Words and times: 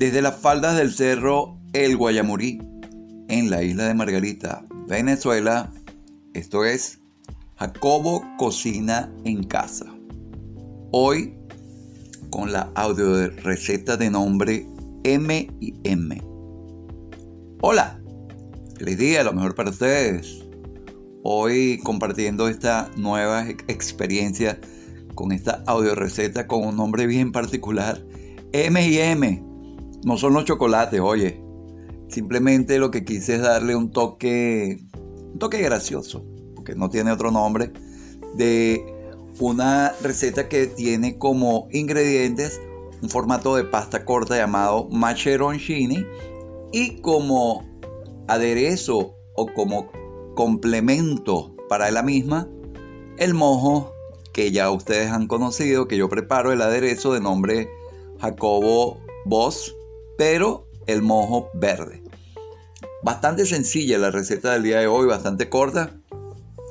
Desde 0.00 0.22
las 0.22 0.36
faldas 0.36 0.78
del 0.78 0.94
cerro 0.94 1.58
El 1.74 1.98
Guayamurí, 1.98 2.58
en 3.28 3.50
la 3.50 3.62
isla 3.62 3.86
de 3.86 3.92
Margarita, 3.92 4.64
Venezuela, 4.88 5.74
esto 6.32 6.64
es 6.64 7.00
Jacobo 7.56 8.24
Cocina 8.38 9.12
en 9.26 9.44
Casa. 9.44 9.84
Hoy 10.90 11.34
con 12.30 12.50
la 12.50 12.72
audio 12.76 13.28
receta 13.28 13.98
de 13.98 14.08
nombre 14.08 14.66
M 15.04 15.50
y 15.60 15.74
M. 15.84 16.18
Hola, 17.60 18.00
feliz 18.78 18.96
día, 18.96 19.22
lo 19.22 19.34
mejor 19.34 19.54
para 19.54 19.68
ustedes. 19.68 20.42
Hoy 21.22 21.78
compartiendo 21.84 22.48
esta 22.48 22.90
nueva 22.96 23.50
experiencia 23.68 24.58
con 25.14 25.30
esta 25.32 25.62
audio 25.66 25.94
receta 25.94 26.46
con 26.46 26.64
un 26.64 26.78
nombre 26.78 27.06
bien 27.06 27.32
particular. 27.32 28.02
M 28.52 28.88
y 28.88 28.98
M. 28.98 29.49
No 30.04 30.16
son 30.16 30.34
los 30.34 30.44
chocolates, 30.44 31.00
oye. 31.00 31.42
Simplemente 32.08 32.78
lo 32.78 32.90
que 32.90 33.04
quise 33.04 33.36
es 33.36 33.42
darle 33.42 33.76
un 33.76 33.90
toque, 33.92 34.80
un 34.94 35.38
toque 35.38 35.58
gracioso, 35.58 36.24
porque 36.56 36.74
no 36.74 36.90
tiene 36.90 37.12
otro 37.12 37.30
nombre, 37.30 37.72
de 38.34 38.84
una 39.38 39.92
receta 40.02 40.48
que 40.48 40.66
tiene 40.66 41.18
como 41.18 41.68
ingredientes 41.70 42.60
un 43.02 43.08
formato 43.08 43.56
de 43.56 43.64
pasta 43.64 44.04
corta 44.04 44.36
llamado 44.36 44.88
macheroncini 44.90 46.04
y 46.72 47.00
como 47.00 47.64
aderezo 48.28 49.14
o 49.34 49.46
como 49.54 49.90
complemento 50.34 51.54
para 51.68 51.90
la 51.90 52.02
misma 52.02 52.48
el 53.16 53.34
mojo 53.34 53.92
que 54.32 54.52
ya 54.52 54.70
ustedes 54.70 55.10
han 55.10 55.26
conocido, 55.26 55.88
que 55.88 55.96
yo 55.96 56.08
preparo 56.08 56.52
el 56.52 56.62
aderezo 56.62 57.12
de 57.12 57.20
nombre 57.20 57.68
Jacobo 58.20 58.98
Boss, 59.24 59.74
pero 60.20 60.68
el 60.86 61.00
mojo 61.00 61.48
verde. 61.54 62.02
Bastante 63.02 63.46
sencilla 63.46 63.96
la 63.96 64.10
receta 64.10 64.52
del 64.52 64.64
día 64.64 64.78
de 64.78 64.86
hoy, 64.86 65.06
bastante 65.06 65.48
corta. 65.48 65.94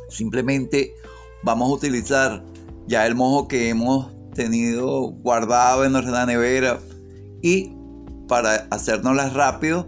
Simplemente 0.07 0.93
vamos 1.41 1.67
a 1.67 1.73
utilizar 1.73 2.45
ya 2.85 3.07
el 3.07 3.15
mojo 3.15 3.47
que 3.47 3.69
hemos 3.69 4.11
tenido 4.35 5.01
guardado 5.09 5.83
en 5.83 5.93
nuestra 5.93 6.27
nevera 6.27 6.79
y 7.41 7.73
para 8.27 8.67
hacernoslas 8.69 9.33
rápido 9.33 9.87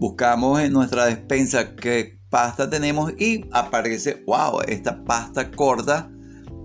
buscamos 0.00 0.60
en 0.60 0.72
nuestra 0.72 1.06
despensa 1.06 1.76
qué 1.76 2.18
pasta 2.30 2.68
tenemos 2.68 3.12
y 3.16 3.44
aparece, 3.52 4.24
wow, 4.26 4.62
esta 4.66 5.04
pasta 5.04 5.52
corta 5.52 6.10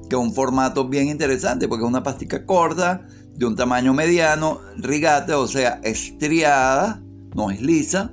que 0.09 0.15
es 0.15 0.21
un 0.21 0.33
formato 0.33 0.89
bien 0.89 1.09
interesante 1.09 1.67
porque 1.67 1.83
es 1.83 1.89
una 1.89 2.01
pastica 2.01 2.43
corta 2.43 3.05
de 3.35 3.45
un 3.45 3.55
tamaño 3.55 3.93
mediano, 3.93 4.59
rigata, 4.77 5.37
o 5.39 5.47
sea, 5.47 5.79
estriada, 5.83 7.01
no 7.35 7.51
es 7.51 7.61
lisa, 7.61 8.11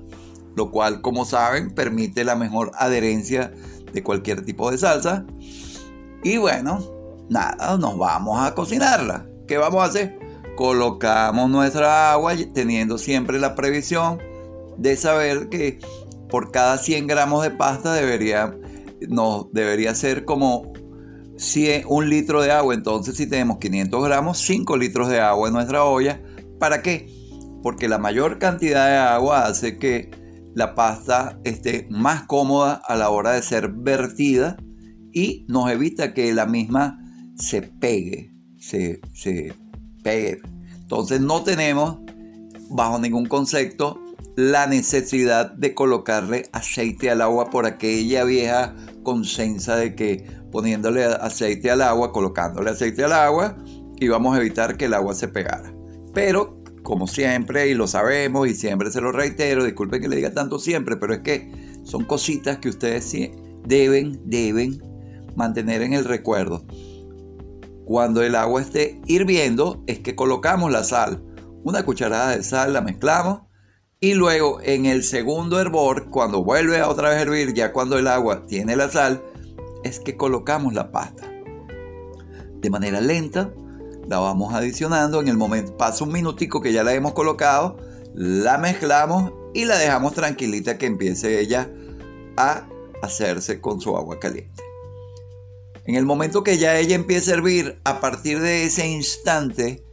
lo 0.56 0.70
cual, 0.70 1.00
como 1.00 1.24
saben, 1.24 1.74
permite 1.74 2.24
la 2.24 2.36
mejor 2.36 2.72
adherencia 2.74 3.52
de 3.92 4.02
cualquier 4.02 4.44
tipo 4.44 4.70
de 4.70 4.78
salsa. 4.78 5.24
Y 6.22 6.38
bueno, 6.38 6.80
nada, 7.28 7.76
nos 7.76 7.98
vamos 7.98 8.40
a 8.40 8.54
cocinarla. 8.54 9.26
¿Qué 9.46 9.58
vamos 9.58 9.82
a 9.82 9.86
hacer? 9.86 10.18
Colocamos 10.56 11.50
nuestra 11.50 12.12
agua 12.12 12.34
teniendo 12.54 12.98
siempre 12.98 13.38
la 13.38 13.54
previsión 13.54 14.18
de 14.76 14.96
saber 14.96 15.48
que 15.48 15.78
por 16.28 16.50
cada 16.50 16.78
100 16.78 17.06
gramos 17.06 17.42
de 17.42 17.50
pasta 17.50 17.92
debería, 17.92 18.56
no, 19.08 19.48
debería 19.52 19.94
ser 19.94 20.24
como 20.24 20.72
100, 21.40 21.84
un 21.88 22.08
litro 22.08 22.42
de 22.42 22.52
agua. 22.52 22.74
Entonces 22.74 23.16
si 23.16 23.26
tenemos 23.26 23.58
500 23.58 24.04
gramos, 24.04 24.38
5 24.38 24.76
litros 24.76 25.08
de 25.08 25.20
agua 25.20 25.48
en 25.48 25.54
nuestra 25.54 25.84
olla. 25.84 26.22
¿Para 26.58 26.82
qué? 26.82 27.08
Porque 27.62 27.88
la 27.88 27.98
mayor 27.98 28.38
cantidad 28.38 28.86
de 28.88 28.96
agua 28.96 29.46
hace 29.46 29.78
que 29.78 30.10
la 30.54 30.74
pasta 30.74 31.38
esté 31.44 31.86
más 31.90 32.24
cómoda 32.24 32.74
a 32.74 32.96
la 32.96 33.10
hora 33.10 33.32
de 33.32 33.42
ser 33.42 33.68
vertida 33.68 34.56
y 35.12 35.46
nos 35.48 35.70
evita 35.70 36.12
que 36.12 36.32
la 36.34 36.46
misma 36.46 36.98
se 37.36 37.62
pegue, 37.62 38.32
se, 38.58 39.00
se 39.14 39.54
pegue. 40.02 40.40
Entonces 40.80 41.20
no 41.20 41.42
tenemos 41.42 41.98
bajo 42.68 42.98
ningún 42.98 43.26
concepto 43.26 44.00
la 44.40 44.66
necesidad 44.66 45.52
de 45.52 45.74
colocarle 45.74 46.48
aceite 46.52 47.10
al 47.10 47.20
agua 47.20 47.50
por 47.50 47.66
aquella 47.66 48.24
vieja 48.24 48.74
consensa 49.02 49.76
de 49.76 49.94
que 49.94 50.24
poniéndole 50.50 51.04
aceite 51.04 51.70
al 51.70 51.82
agua, 51.82 52.10
colocándole 52.10 52.70
aceite 52.70 53.04
al 53.04 53.12
agua, 53.12 53.58
íbamos 54.00 54.34
a 54.34 54.40
evitar 54.40 54.78
que 54.78 54.86
el 54.86 54.94
agua 54.94 55.12
se 55.12 55.28
pegara. 55.28 55.74
Pero 56.14 56.58
como 56.82 57.06
siempre, 57.06 57.68
y 57.68 57.74
lo 57.74 57.86
sabemos, 57.86 58.48
y 58.48 58.54
siempre 58.54 58.90
se 58.90 59.02
lo 59.02 59.12
reitero, 59.12 59.62
disculpen 59.62 60.00
que 60.00 60.08
le 60.08 60.16
diga 60.16 60.32
tanto 60.32 60.58
siempre, 60.58 60.96
pero 60.96 61.12
es 61.12 61.20
que 61.20 61.52
son 61.84 62.06
cositas 62.06 62.58
que 62.58 62.70
ustedes 62.70 63.14
deben, 63.66 64.22
deben 64.24 64.82
mantener 65.36 65.82
en 65.82 65.92
el 65.92 66.06
recuerdo. 66.06 66.64
Cuando 67.84 68.22
el 68.22 68.34
agua 68.34 68.62
esté 68.62 69.02
hirviendo, 69.06 69.84
es 69.86 69.98
que 69.98 70.16
colocamos 70.16 70.72
la 70.72 70.82
sal. 70.82 71.22
Una 71.62 71.84
cucharada 71.84 72.34
de 72.34 72.42
sal 72.42 72.72
la 72.72 72.80
mezclamos 72.80 73.49
y 74.02 74.14
luego 74.14 74.60
en 74.62 74.86
el 74.86 75.04
segundo 75.04 75.60
hervor, 75.60 76.08
cuando 76.08 76.42
vuelve 76.42 76.78
a 76.78 76.88
otra 76.88 77.10
vez 77.10 77.18
a 77.18 77.22
hervir, 77.22 77.52
ya 77.52 77.70
cuando 77.72 77.98
el 77.98 78.06
agua 78.06 78.46
tiene 78.46 78.74
la 78.74 78.90
sal, 78.90 79.22
es 79.84 80.00
que 80.00 80.16
colocamos 80.16 80.72
la 80.72 80.90
pasta. 80.90 81.30
De 82.60 82.70
manera 82.70 83.02
lenta, 83.02 83.52
la 84.08 84.18
vamos 84.18 84.54
adicionando. 84.54 85.20
En 85.20 85.28
el 85.28 85.36
momento, 85.36 85.76
pasa 85.76 86.04
un 86.04 86.12
minutico 86.12 86.62
que 86.62 86.72
ya 86.72 86.82
la 86.82 86.94
hemos 86.94 87.12
colocado, 87.12 87.76
la 88.14 88.56
mezclamos 88.56 89.32
y 89.52 89.66
la 89.66 89.76
dejamos 89.76 90.14
tranquilita 90.14 90.78
que 90.78 90.86
empiece 90.86 91.38
ella 91.38 91.70
a 92.38 92.66
hacerse 93.02 93.60
con 93.60 93.82
su 93.82 93.98
agua 93.98 94.18
caliente. 94.18 94.62
En 95.84 95.94
el 95.94 96.06
momento 96.06 96.42
que 96.42 96.56
ya 96.56 96.78
ella 96.78 96.94
empiece 96.94 97.32
a 97.32 97.34
hervir, 97.34 97.78
a 97.84 98.00
partir 98.00 98.40
de 98.40 98.64
ese 98.64 98.86
instante 98.88 99.84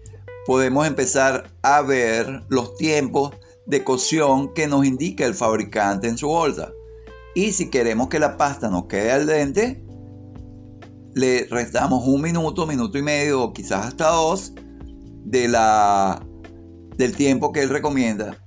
podemos 0.45 0.87
empezar 0.87 1.51
a 1.61 1.81
ver 1.81 2.43
los 2.47 2.75
tiempos 2.77 3.33
de 3.67 3.83
cocción 3.83 4.53
que 4.53 4.65
nos 4.65 4.85
indica 4.85 5.25
el 5.25 5.35
fabricante 5.35 6.07
en 6.07 6.17
su 6.17 6.27
bolsa. 6.27 6.71
Y 7.35 7.51
si 7.51 7.69
queremos 7.69 8.07
que 8.07 8.17
la 8.17 8.37
pasta 8.37 8.69
nos 8.69 8.85
quede 8.85 9.11
al 9.11 9.27
dente, 9.27 9.83
le 11.13 11.45
restamos 11.49 12.07
un 12.07 12.21
minuto, 12.21 12.65
minuto 12.65 12.97
y 12.97 13.01
medio 13.01 13.43
o 13.43 13.53
quizás 13.53 13.87
hasta 13.87 14.07
dos 14.07 14.53
de 15.25 15.47
la, 15.47 16.25
del 16.95 17.15
tiempo 17.15 17.51
que 17.51 17.61
él 17.61 17.69
recomienda. 17.69 18.37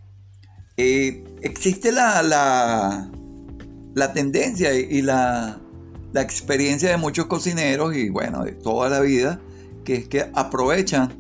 Eh, 0.76 1.22
existe 1.42 1.92
la, 1.92 2.22
la, 2.22 3.10
la, 3.94 4.12
tendencia 4.14 4.72
y 4.74 5.02
la, 5.02 5.60
la 6.12 6.22
experiencia 6.22 6.88
de 6.88 6.96
muchos 6.96 7.26
cocineros 7.26 7.94
y 7.94 8.08
bueno, 8.08 8.44
de 8.44 8.52
toda 8.52 8.88
la 8.88 9.00
vida, 9.00 9.40
que 9.84 9.96
es 9.96 10.08
que 10.08 10.30
aprovechan 10.32 11.12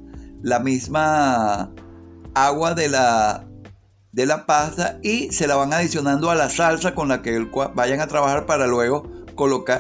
la 0.42 0.60
misma 0.60 1.74
agua 2.34 2.74
de 2.74 2.88
la, 2.88 3.49
de 4.12 4.26
la 4.26 4.46
pasta 4.46 4.98
y 5.02 5.32
se 5.32 5.46
la 5.46 5.56
van 5.56 5.72
adicionando 5.72 6.30
a 6.30 6.34
la 6.34 6.50
salsa 6.50 6.94
con 6.94 7.08
la 7.08 7.22
que 7.22 7.46
vayan 7.74 8.00
a 8.00 8.06
trabajar 8.08 8.46
para 8.46 8.66
luego 8.66 9.20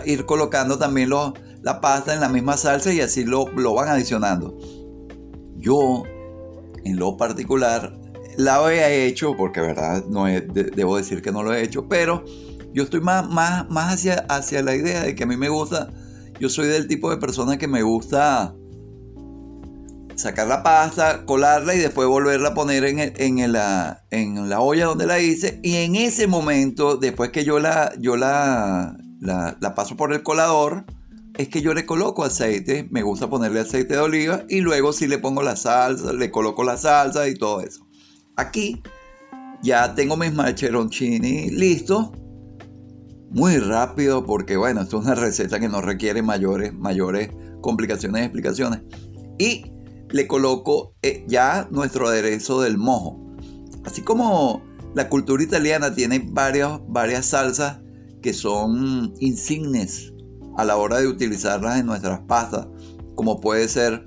ir 0.06 0.24
colocando 0.26 0.78
también 0.78 1.10
los, 1.10 1.32
la 1.62 1.80
pasta 1.80 2.14
en 2.14 2.20
la 2.20 2.28
misma 2.28 2.56
salsa 2.56 2.92
y 2.92 3.00
así 3.00 3.24
lo, 3.24 3.48
lo 3.48 3.74
van 3.74 3.88
adicionando. 3.88 4.56
Yo, 5.56 6.04
en 6.84 6.96
lo 6.96 7.16
particular, 7.16 7.98
la 8.36 8.72
he 8.72 9.06
hecho, 9.06 9.36
porque 9.36 9.60
verdad 9.60 10.04
no 10.08 10.24
debo 10.24 10.96
decir 10.96 11.20
que 11.20 11.32
no 11.32 11.42
lo 11.42 11.52
he 11.52 11.62
hecho, 11.62 11.88
pero 11.88 12.24
yo 12.72 12.84
estoy 12.84 13.00
más, 13.00 13.28
más, 13.28 13.68
más 13.68 13.94
hacia, 13.94 14.14
hacia 14.28 14.62
la 14.62 14.74
idea 14.74 15.02
de 15.02 15.14
que 15.14 15.24
a 15.24 15.26
mí 15.26 15.36
me 15.36 15.48
gusta, 15.48 15.92
yo 16.38 16.48
soy 16.48 16.68
del 16.68 16.86
tipo 16.86 17.10
de 17.10 17.18
persona 17.18 17.58
que 17.58 17.68
me 17.68 17.82
gusta 17.82 18.54
sacar 20.20 20.46
la 20.46 20.62
pasta, 20.62 21.24
colarla 21.24 21.74
y 21.74 21.78
después 21.78 22.06
volverla 22.06 22.50
a 22.50 22.54
poner 22.54 22.84
en, 22.84 22.98
en, 23.00 23.52
la, 23.52 24.04
en 24.10 24.48
la 24.48 24.60
olla 24.60 24.86
donde 24.86 25.06
la 25.06 25.20
hice. 25.20 25.60
Y 25.62 25.76
en 25.76 25.96
ese 25.96 26.26
momento, 26.26 26.96
después 26.96 27.30
que 27.30 27.44
yo 27.44 27.58
la, 27.58 27.92
yo 27.98 28.16
la, 28.16 28.96
la, 29.20 29.56
la 29.60 29.74
paso 29.74 29.96
por 29.96 30.12
el 30.12 30.22
colador, 30.22 30.84
es 31.36 31.48
que 31.48 31.62
yo 31.62 31.74
le 31.74 31.86
coloco 31.86 32.24
aceite, 32.24 32.86
me 32.90 33.02
gusta 33.02 33.30
ponerle 33.30 33.60
aceite 33.60 33.94
de 33.94 34.00
oliva 34.00 34.42
y 34.48 34.60
luego 34.60 34.92
si 34.92 35.06
le 35.06 35.18
pongo 35.18 35.42
la 35.42 35.56
salsa, 35.56 36.12
le 36.12 36.30
coloco 36.30 36.64
la 36.64 36.76
salsa 36.76 37.28
y 37.28 37.34
todo 37.34 37.60
eso. 37.62 37.86
Aquí 38.36 38.82
ya 39.62 39.94
tengo 39.94 40.16
mis 40.16 40.32
macheroncini 40.32 41.50
listos. 41.50 42.10
Muy 43.30 43.58
rápido 43.58 44.26
porque 44.26 44.56
bueno, 44.56 44.82
esto 44.82 44.98
es 44.98 45.06
una 45.06 45.14
receta 45.14 45.60
que 45.60 45.68
no 45.68 45.80
requiere 45.80 46.20
mayores, 46.20 46.74
mayores 46.74 47.30
complicaciones 47.60 48.22
explicaciones. 48.22 48.80
Y 49.38 49.72
le 50.10 50.26
coloco 50.26 50.94
eh, 51.02 51.24
ya 51.28 51.68
nuestro 51.70 52.08
aderezo 52.08 52.60
del 52.60 52.78
mojo. 52.78 53.20
Así 53.84 54.02
como 54.02 54.62
la 54.94 55.08
cultura 55.08 55.42
italiana 55.42 55.94
tiene 55.94 56.18
varias, 56.30 56.80
varias 56.88 57.26
salsas 57.26 57.78
que 58.22 58.32
son 58.32 59.14
insignes 59.20 60.12
a 60.56 60.64
la 60.64 60.76
hora 60.76 60.98
de 60.98 61.06
utilizarlas 61.06 61.78
en 61.78 61.86
nuestras 61.86 62.20
pastas, 62.20 62.66
como 63.14 63.40
puede 63.40 63.68
ser 63.68 64.06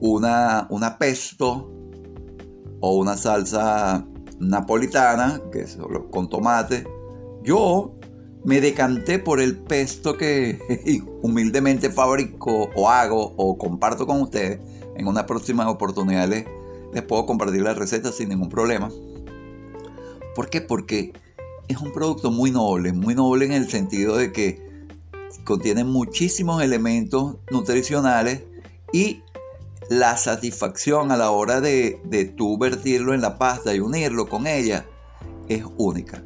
una, 0.00 0.66
una 0.70 0.98
pesto, 0.98 1.72
o 2.82 2.96
una 2.96 3.16
salsa 3.16 4.04
napolitana, 4.40 5.40
que 5.52 5.60
es 5.62 5.78
con 6.10 6.28
tomate. 6.28 6.84
Yo 7.44 7.94
me 8.44 8.60
decanté 8.60 9.20
por 9.20 9.40
el 9.40 9.56
pesto 9.56 10.18
que 10.18 10.58
humildemente 11.22 11.90
fabrico 11.90 12.68
o 12.74 12.88
hago 12.90 13.34
o 13.36 13.56
comparto 13.56 14.06
con 14.06 14.20
ustedes. 14.20 14.58
En 14.96 15.06
una 15.06 15.26
próxima 15.26 15.68
oportunidad 15.70 16.28
les, 16.28 16.46
les 16.92 17.02
puedo 17.02 17.26
compartir 17.26 17.62
la 17.62 17.74
receta 17.74 18.12
sin 18.12 18.28
ningún 18.28 18.48
problema. 18.48 18.90
¿Por 20.34 20.50
qué? 20.50 20.60
Porque 20.60 21.12
es 21.68 21.78
un 21.78 21.92
producto 21.92 22.30
muy 22.30 22.50
noble, 22.50 22.92
muy 22.92 23.14
noble 23.14 23.46
en 23.46 23.52
el 23.52 23.70
sentido 23.70 24.16
de 24.16 24.32
que 24.32 24.72
contiene 25.44 25.84
muchísimos 25.84 26.62
elementos 26.62 27.36
nutricionales 27.50 28.42
y 28.92 29.22
la 29.88 30.16
satisfacción 30.16 31.10
a 31.12 31.16
la 31.16 31.30
hora 31.30 31.60
de, 31.60 32.00
de 32.04 32.24
tú 32.24 32.58
vertirlo 32.58 33.14
en 33.14 33.20
la 33.20 33.38
pasta 33.38 33.74
y 33.74 33.80
unirlo 33.80 34.28
con 34.28 34.46
ella 34.46 34.86
es 35.48 35.64
única. 35.76 36.22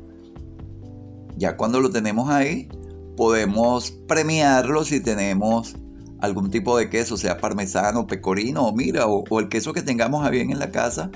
Ya 1.36 1.56
cuando 1.56 1.80
lo 1.80 1.90
tenemos 1.90 2.30
ahí, 2.30 2.68
podemos 3.16 3.90
premiarlo 3.90 4.84
si 4.84 5.00
tenemos 5.00 5.76
algún 6.20 6.50
tipo 6.50 6.76
de 6.76 6.88
queso, 6.88 7.16
sea 7.16 7.38
parmesano, 7.38 8.06
pecorino 8.06 8.66
o 8.66 8.74
mira, 8.74 9.06
o, 9.06 9.38
el 9.38 9.48
queso 9.48 9.72
que 9.72 9.82
tengamos 9.82 10.26
a 10.26 10.30
bien 10.30 10.50
en 10.50 10.58
la 10.58 10.70
casa, 10.70 11.10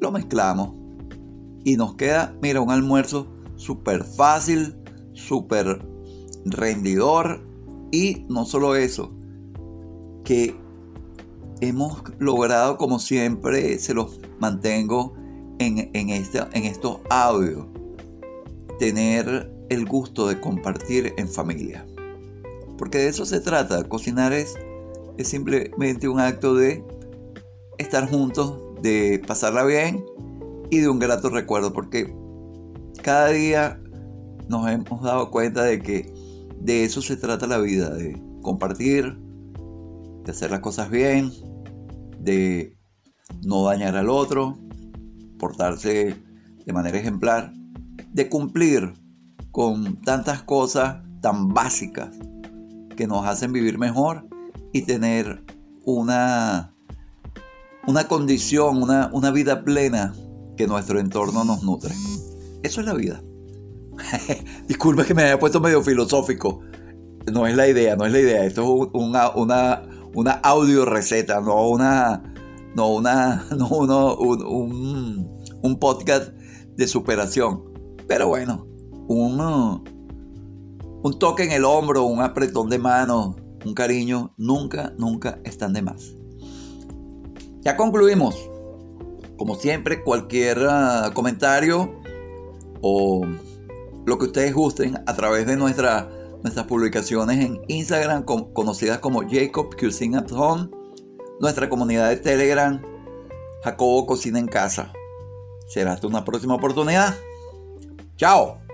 lo 0.00 0.10
mezclamos 0.10 0.74
y 1.64 1.76
nos 1.76 1.94
queda, 1.94 2.36
mira, 2.42 2.60
un 2.60 2.70
almuerzo 2.70 3.28
súper 3.56 4.04
fácil, 4.04 4.76
súper 5.12 5.86
rendidor 6.44 7.46
y 7.90 8.26
no 8.28 8.44
solo 8.44 8.76
eso, 8.76 9.12
que 10.24 10.54
hemos 11.60 12.02
logrado 12.18 12.76
como 12.76 12.98
siempre, 12.98 13.78
se 13.78 13.94
los 13.94 14.20
mantengo 14.38 15.14
en, 15.58 15.90
en, 15.94 16.10
en 16.10 16.64
estos 16.64 17.00
audios, 17.10 17.66
tener 18.78 19.52
el 19.70 19.86
gusto 19.86 20.28
de 20.28 20.40
compartir 20.40 21.14
en 21.16 21.28
familia. 21.28 21.86
Porque 22.78 22.98
de 22.98 23.08
eso 23.08 23.24
se 23.24 23.40
trata, 23.40 23.84
cocinar 23.84 24.32
es, 24.32 24.54
es 25.16 25.28
simplemente 25.28 26.08
un 26.08 26.20
acto 26.20 26.54
de 26.54 26.84
estar 27.78 28.08
juntos, 28.08 28.62
de 28.82 29.22
pasarla 29.26 29.64
bien 29.64 30.04
y 30.70 30.78
de 30.78 30.88
un 30.88 30.98
grato 30.98 31.30
recuerdo, 31.30 31.72
porque 31.72 32.14
cada 33.02 33.28
día 33.28 33.80
nos 34.48 34.68
hemos 34.70 35.02
dado 35.02 35.30
cuenta 35.30 35.62
de 35.62 35.80
que 35.80 36.12
de 36.60 36.84
eso 36.84 37.02
se 37.02 37.16
trata 37.16 37.46
la 37.46 37.58
vida, 37.58 37.90
de 37.90 38.20
compartir, 38.42 39.18
de 40.24 40.30
hacer 40.30 40.50
las 40.50 40.60
cosas 40.60 40.90
bien, 40.90 41.32
de 42.18 42.76
no 43.44 43.64
dañar 43.64 43.96
al 43.96 44.08
otro, 44.08 44.58
portarse 45.38 46.16
de 46.64 46.72
manera 46.72 46.98
ejemplar, 46.98 47.52
de 48.12 48.28
cumplir 48.28 48.92
con 49.50 50.00
tantas 50.02 50.42
cosas 50.42 51.02
tan 51.22 51.48
básicas 51.48 52.10
que 52.96 53.06
nos 53.06 53.26
hacen 53.26 53.52
vivir 53.52 53.78
mejor 53.78 54.26
y 54.72 54.82
tener 54.82 55.44
una, 55.84 56.74
una 57.86 58.08
condición, 58.08 58.82
una, 58.82 59.10
una 59.12 59.30
vida 59.30 59.64
plena 59.64 60.14
que 60.56 60.66
nuestro 60.66 60.98
entorno 60.98 61.44
nos 61.44 61.62
nutre. 61.62 61.94
Eso 62.62 62.80
es 62.80 62.86
la 62.86 62.94
vida. 62.94 63.22
Disculpa 64.68 65.04
que 65.04 65.14
me 65.14 65.22
haya 65.22 65.38
puesto 65.38 65.60
medio 65.60 65.82
filosófico. 65.82 66.60
No 67.32 67.46
es 67.46 67.56
la 67.56 67.68
idea, 67.68 67.96
no 67.96 68.06
es 68.06 68.12
la 68.12 68.20
idea. 68.20 68.44
Esto 68.44 68.62
es 68.62 68.90
una, 68.92 69.30
una, 69.30 69.82
una 70.14 70.32
audio 70.32 70.84
receta, 70.84 71.40
no 71.40 71.68
una. 71.68 72.22
No 72.74 72.88
una. 72.88 73.46
No 73.56 73.68
uno, 73.68 74.16
un, 74.16 75.28
un, 75.62 75.78
podcast 75.78 76.32
de 76.76 76.86
superación. 76.86 77.64
Pero 78.06 78.28
bueno, 78.28 78.66
un, 79.08 79.84
un 81.06 81.20
toque 81.20 81.44
en 81.44 81.52
el 81.52 81.64
hombro, 81.64 82.02
un 82.02 82.20
apretón 82.20 82.68
de 82.68 82.80
mano, 82.80 83.36
un 83.64 83.74
cariño, 83.74 84.34
nunca, 84.36 84.92
nunca 84.98 85.38
están 85.44 85.72
de 85.72 85.80
más. 85.80 86.16
Ya 87.60 87.76
concluimos. 87.76 88.50
Como 89.38 89.54
siempre, 89.54 90.02
cualquier 90.02 90.58
uh, 90.58 91.12
comentario 91.14 91.94
o 92.80 93.24
lo 94.04 94.18
que 94.18 94.24
ustedes 94.24 94.52
gusten 94.52 94.96
a 95.06 95.14
través 95.14 95.46
de 95.46 95.56
nuestra, 95.56 96.10
nuestras 96.42 96.66
publicaciones 96.66 97.38
en 97.38 97.60
Instagram 97.68 98.24
conocidas 98.24 98.98
como 98.98 99.22
Jacob 99.30 99.76
Cuisine 99.78 100.16
at 100.16 100.32
Home, 100.32 100.70
nuestra 101.38 101.68
comunidad 101.68 102.08
de 102.08 102.16
Telegram, 102.16 102.82
Jacobo 103.62 104.06
Cocina 104.06 104.40
en 104.40 104.48
Casa. 104.48 104.92
Será 105.68 105.92
hasta 105.92 106.08
una 106.08 106.24
próxima 106.24 106.56
oportunidad. 106.56 107.14
Chao. 108.16 108.65